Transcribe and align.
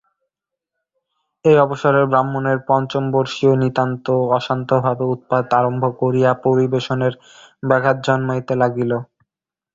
এই 1.45 1.57
অবসরে 1.57 2.01
ব্রাহ্মণের 2.05 2.57
পঞ্চমবর্ষীয় 2.67 3.53
নিতান্ত 3.61 4.05
অশান্ত 4.37 4.69
ভাবে 4.83 5.05
উৎপাত 5.15 5.45
আরম্ভ 5.59 5.83
করিয়া 6.01 6.31
পরিবেশনের 6.45 7.13
ব্যাঘাত 7.63 7.97
জন্মাইতে 8.07 8.53
লাগিল। 8.61 8.91